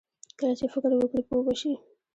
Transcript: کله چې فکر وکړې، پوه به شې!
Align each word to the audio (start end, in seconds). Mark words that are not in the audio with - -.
کله 0.39 0.53
چې 0.59 0.65
فکر 0.73 0.91
وکړې، 0.95 1.21
پوه 1.29 1.43
به 1.45 1.53
شې! 1.59 1.73